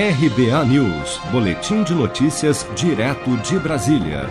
RBA 0.00 0.64
News, 0.66 1.20
Boletim 1.32 1.82
de 1.82 1.92
Notícias, 1.92 2.64
direto 2.76 3.36
de 3.38 3.58
Brasília. 3.58 4.30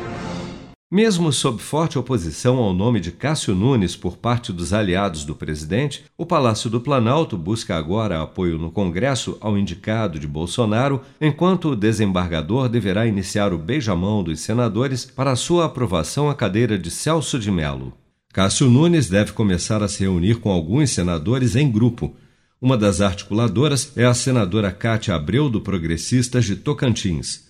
Mesmo 0.89 1.33
sob 1.33 1.61
forte 1.61 1.99
oposição 1.99 2.55
ao 2.55 2.73
nome 2.73 3.01
de 3.01 3.11
Cássio 3.11 3.53
Nunes 3.53 3.93
por 3.93 4.15
parte 4.15 4.53
dos 4.53 4.71
aliados 4.71 5.25
do 5.25 5.35
presidente, 5.35 6.05
o 6.17 6.25
Palácio 6.25 6.69
do 6.69 6.79
Planalto 6.79 7.37
busca 7.37 7.75
agora 7.75 8.21
apoio 8.21 8.57
no 8.57 8.71
Congresso 8.71 9.37
ao 9.41 9.57
indicado 9.57 10.17
de 10.17 10.25
Bolsonaro, 10.25 11.01
enquanto 11.19 11.71
o 11.71 11.75
desembargador 11.75 12.69
deverá 12.69 13.05
iniciar 13.05 13.51
o 13.51 13.57
beijamão 13.57 14.23
dos 14.23 14.39
senadores 14.39 15.03
para 15.03 15.35
sua 15.35 15.65
aprovação 15.65 16.29
à 16.29 16.33
cadeira 16.33 16.79
de 16.79 16.89
Celso 16.89 17.37
de 17.37 17.51
Mello. 17.51 17.91
Cássio 18.31 18.69
Nunes 18.69 19.09
deve 19.09 19.33
começar 19.33 19.83
a 19.83 19.89
se 19.89 20.03
reunir 20.03 20.35
com 20.35 20.49
alguns 20.49 20.91
senadores 20.91 21.57
em 21.57 21.69
grupo. 21.69 22.15
Uma 22.59 22.75
das 22.75 23.01
articuladoras 23.01 23.91
é 23.95 24.03
a 24.03 24.15
senadora 24.15 24.71
Cátia 24.71 25.13
Abreu, 25.13 25.47
do 25.47 25.61
Progressistas 25.61 26.45
de 26.45 26.55
Tocantins. 26.55 27.45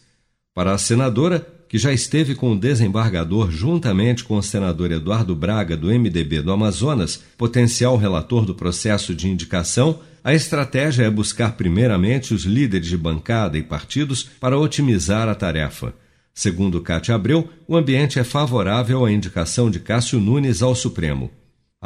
Para 0.54 0.74
a 0.74 0.78
senadora, 0.78 1.48
que 1.70 1.78
já 1.78 1.94
esteve 1.94 2.36
com 2.36 2.52
o 2.52 2.60
desembargador 2.60 3.50
juntamente 3.50 4.26
com 4.26 4.36
o 4.36 4.44
senador 4.44 4.92
Eduardo 4.92 5.34
Braga, 5.34 5.78
do 5.78 5.88
MDB 5.88 6.42
do 6.42 6.52
Amazonas, 6.52 7.24
potencial 7.38 7.96
relator 7.96 8.46
do 8.46 8.54
processo 8.54 9.16
de 9.16 9.30
indicação, 9.30 10.00
a 10.22 10.34
estratégia 10.34 11.06
é 11.06 11.10
buscar 11.10 11.54
primeiramente 11.54 12.34
os 12.34 12.44
líderes 12.44 12.88
de 12.88 12.98
bancada 12.98 13.58
e 13.58 13.64
partidos 13.64 14.24
para 14.42 14.60
otimizar 14.60 15.30
a 15.30 15.36
tarefa. 15.36 15.94
Segundo 16.34 16.82
Cátia 16.82 17.16
Abreu, 17.16 17.50
o 17.66 17.78
ambiente 17.78 18.20
é 18.20 18.26
favorável 18.26 19.06
à 19.06 19.12
indicação 19.12 19.72
de 19.72 19.80
Cássio 19.80 20.20
Nunes 20.20 20.62
ao 20.62 20.76
Supremo. 20.76 21.32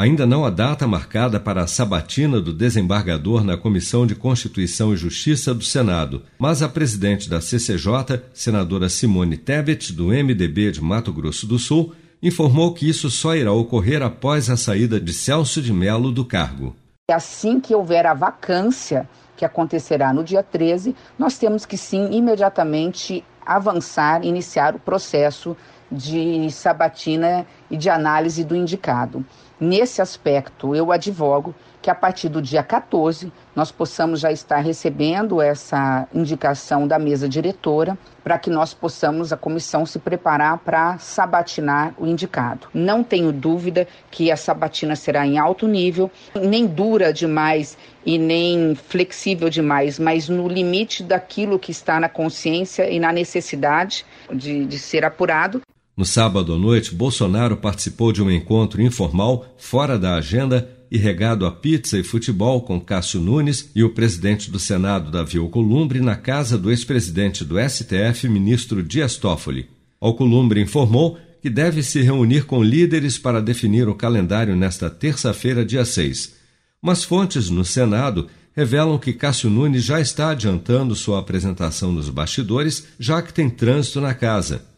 Ainda 0.01 0.25
não 0.25 0.43
há 0.43 0.49
data 0.49 0.87
marcada 0.87 1.39
para 1.39 1.61
a 1.61 1.67
sabatina 1.67 2.41
do 2.41 2.51
desembargador 2.51 3.43
na 3.43 3.55
Comissão 3.55 4.07
de 4.07 4.15
Constituição 4.15 4.91
e 4.91 4.97
Justiça 4.97 5.53
do 5.53 5.63
Senado, 5.63 6.23
mas 6.39 6.63
a 6.63 6.67
presidente 6.67 7.29
da 7.29 7.39
CCJ, 7.39 8.19
senadora 8.33 8.89
Simone 8.89 9.37
Tebet, 9.37 9.93
do 9.93 10.07
MDB 10.07 10.71
de 10.71 10.81
Mato 10.81 11.13
Grosso 11.13 11.45
do 11.45 11.59
Sul, 11.59 11.93
informou 12.19 12.73
que 12.73 12.89
isso 12.89 13.11
só 13.11 13.35
irá 13.35 13.53
ocorrer 13.53 14.01
após 14.01 14.49
a 14.49 14.57
saída 14.57 14.99
de 14.99 15.13
Celso 15.13 15.61
de 15.61 15.71
Mello 15.71 16.11
do 16.11 16.25
cargo. 16.25 16.75
Assim 17.11 17.59
que 17.59 17.75
houver 17.75 18.07
a 18.07 18.15
vacância, 18.15 19.07
que 19.37 19.45
acontecerá 19.45 20.11
no 20.11 20.23
dia 20.23 20.41
13, 20.41 20.95
nós 21.15 21.37
temos 21.37 21.63
que 21.63 21.77
sim 21.77 22.09
imediatamente 22.11 23.23
avançar, 23.45 24.25
iniciar 24.25 24.73
o 24.73 24.79
processo 24.79 25.55
de 25.91 26.49
sabatina 26.49 27.45
e 27.71 27.77
de 27.77 27.89
análise 27.89 28.43
do 28.43 28.55
indicado. 28.55 29.25
Nesse 29.59 30.01
aspecto, 30.01 30.75
eu 30.75 30.91
advogo 30.91 31.55
que 31.81 31.89
a 31.89 31.95
partir 31.95 32.29
do 32.29 32.41
dia 32.41 32.61
14 32.61 33.31
nós 33.55 33.71
possamos 33.71 34.19
já 34.19 34.31
estar 34.31 34.57
recebendo 34.57 35.41
essa 35.41 36.07
indicação 36.13 36.87
da 36.87 36.99
mesa 36.99 37.27
diretora 37.27 37.97
para 38.23 38.37
que 38.37 38.49
nós 38.49 38.73
possamos, 38.73 39.33
a 39.33 39.37
comissão, 39.37 39.85
se 39.85 39.97
preparar 39.97 40.59
para 40.59 40.97
sabatinar 40.99 41.93
o 41.97 42.05
indicado. 42.05 42.67
Não 42.73 43.03
tenho 43.03 43.31
dúvida 43.31 43.87
que 44.11 44.31
a 44.31 44.37
sabatina 44.37 44.95
será 44.95 45.25
em 45.25 45.39
alto 45.39 45.67
nível, 45.67 46.09
nem 46.35 46.67
dura 46.67 47.11
demais 47.11 47.77
e 48.05 48.17
nem 48.17 48.75
flexível 48.75 49.49
demais, 49.49 49.97
mas 49.97 50.29
no 50.29 50.47
limite 50.47 51.03
daquilo 51.03 51.59
que 51.59 51.71
está 51.71 51.99
na 51.99 52.09
consciência 52.09 52.89
e 52.89 52.99
na 52.99 53.11
necessidade 53.11 54.05
de, 54.31 54.65
de 54.65 54.77
ser 54.77 55.03
apurado. 55.03 55.61
No 56.01 56.05
sábado 56.05 56.55
à 56.55 56.57
noite, 56.57 56.95
Bolsonaro 56.95 57.55
participou 57.55 58.11
de 58.11 58.23
um 58.23 58.31
encontro 58.31 58.81
informal, 58.81 59.53
fora 59.55 59.99
da 59.99 60.15
agenda 60.15 60.67
e 60.89 60.97
regado 60.97 61.45
a 61.45 61.51
pizza 61.51 61.95
e 61.95 62.03
futebol 62.03 62.63
com 62.63 62.81
Cássio 62.81 63.21
Nunes 63.21 63.69
e 63.75 63.83
o 63.83 63.91
presidente 63.91 64.49
do 64.49 64.57
Senado, 64.57 65.11
Davi 65.11 65.37
Alcolumbre, 65.37 66.01
na 66.01 66.15
casa 66.15 66.57
do 66.57 66.71
ex-presidente 66.71 67.45
do 67.45 67.57
STF, 67.59 68.27
ministro 68.27 68.81
Dias 68.81 69.15
Toffoli. 69.15 69.69
Alcolumbre 69.99 70.59
informou 70.59 71.19
que 71.39 71.51
deve 71.51 71.83
se 71.83 72.01
reunir 72.01 72.45
com 72.45 72.63
líderes 72.63 73.19
para 73.19 73.39
definir 73.39 73.87
o 73.87 73.93
calendário 73.93 74.55
nesta 74.55 74.89
terça-feira, 74.89 75.63
dia 75.63 75.85
6. 75.85 76.33
Mas 76.81 77.03
fontes 77.03 77.47
no 77.51 77.63
Senado 77.63 78.27
revelam 78.55 78.97
que 78.97 79.13
Cássio 79.13 79.51
Nunes 79.51 79.83
já 79.83 80.01
está 80.01 80.31
adiantando 80.31 80.95
sua 80.95 81.19
apresentação 81.19 81.91
nos 81.91 82.09
bastidores, 82.09 82.87
já 82.99 83.21
que 83.21 83.31
tem 83.31 83.51
trânsito 83.51 84.01
na 84.01 84.15
casa. 84.15 84.70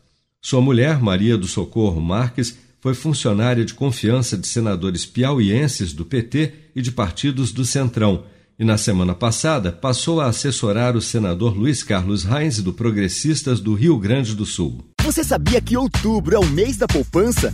Sua 0.46 0.60
mulher, 0.60 1.02
Maria 1.02 1.38
do 1.38 1.48
Socorro 1.48 2.02
Marques, 2.02 2.58
foi 2.82 2.94
funcionária 2.94 3.64
de 3.64 3.74
confiança 3.74 4.38
de 4.38 4.46
senadores 4.46 5.06
piauienses 5.06 5.94
do 5.94 6.04
PT 6.04 6.54
e 6.76 6.82
de 6.82 6.92
partidos 6.92 7.54
do 7.54 7.64
Centrão, 7.64 8.26
e 8.60 8.66
na 8.66 8.78
semana 8.78 9.16
passada 9.16 9.72
passou 9.72 10.20
a 10.20 10.26
assessorar 10.26 10.98
o 10.98 11.02
senador 11.02 11.56
Luiz 11.58 11.82
Carlos 11.82 12.26
Reis 12.26 12.62
do 12.62 12.74
Progressistas 12.74 13.62
do 13.62 13.74
Rio 13.74 13.98
Grande 13.98 14.36
do 14.36 14.46
Sul. 14.46 14.84
Você 15.02 15.24
sabia 15.24 15.62
que 15.62 15.78
outubro 15.78 16.36
é 16.36 16.40
o 16.40 16.46
mês 16.46 16.76
da 16.76 16.88
poupança? 16.88 17.54